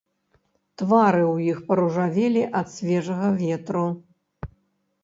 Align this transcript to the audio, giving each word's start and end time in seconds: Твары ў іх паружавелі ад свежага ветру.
Твары 0.81 1.21
ў 1.33 1.53
іх 1.53 1.57
паружавелі 1.67 2.43
ад 2.61 2.67
свежага 2.75 3.27
ветру. 3.45 3.87